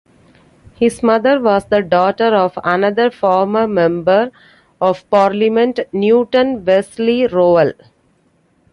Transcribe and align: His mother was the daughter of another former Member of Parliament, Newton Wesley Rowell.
His 0.73 1.03
mother 1.03 1.39
was 1.39 1.65
the 1.65 1.83
daughter 1.83 2.33
of 2.35 2.57
another 2.63 3.11
former 3.11 3.67
Member 3.67 4.31
of 4.81 5.07
Parliament, 5.11 5.79
Newton 5.93 6.65
Wesley 6.65 7.27
Rowell. 7.27 7.73